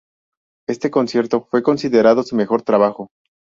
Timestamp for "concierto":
0.89-1.43